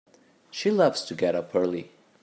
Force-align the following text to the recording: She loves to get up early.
She 0.49 0.71
loves 0.71 1.05
to 1.05 1.13
get 1.13 1.35
up 1.35 1.53
early. 1.53 1.91